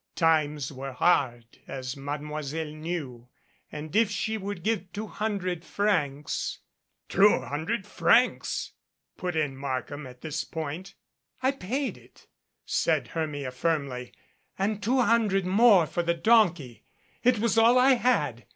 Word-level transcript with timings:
Times 0.15 0.71
were 0.71 0.93
MADCAP 0.93 0.95
_^^ 0.95 0.97
hard, 0.97 1.45
as 1.67 1.95
Mademoiselle 1.95 2.71
knew, 2.73 3.27
and 3.71 3.95
if 3.95 4.09
she 4.09 4.35
would 4.35 4.63
give 4.63 4.91
two 4.91 5.05
hundred 5.05 5.63
francs 5.63 6.57
"Two 7.07 7.41
hundred 7.41 7.85
francs!" 7.85 8.71
put 9.19 9.35
in 9.35 9.55
Markham 9.55 10.07
at 10.07 10.21
this 10.21 10.43
point. 10.43 10.95
"I 11.43 11.51
paid 11.51 11.99
it," 11.99 12.25
said 12.65 13.09
Hermia, 13.09 13.51
firmly, 13.51 14.11
"and 14.57 14.81
two 14.81 15.01
hundred 15.01 15.45
more 15.45 15.85
for 15.85 16.01
the 16.01 16.15
donkey. 16.15 16.83
It 17.23 17.37
was 17.37 17.55
all 17.59 17.77
I 17.77 17.91
had. 17.93 18.45